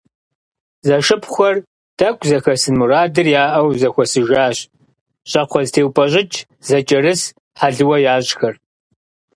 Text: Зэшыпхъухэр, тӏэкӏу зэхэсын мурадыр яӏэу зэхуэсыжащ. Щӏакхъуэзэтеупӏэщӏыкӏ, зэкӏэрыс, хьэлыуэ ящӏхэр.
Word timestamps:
Зэшыпхъухэр, 0.87 1.55
тӏэкӏу 1.97 2.27
зэхэсын 2.29 2.75
мурадыр 2.79 3.27
яӏэу 3.43 3.69
зэхуэсыжащ. 3.79 4.57
Щӏакхъуэзэтеупӏэщӏыкӏ, 5.29 6.39
зэкӏэрыс, 6.67 7.21
хьэлыуэ 7.59 7.97
ящӏхэр. 8.13 8.55